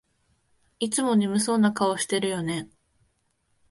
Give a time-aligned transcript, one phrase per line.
[0.79, 2.67] いつも眠そうな顔してるよね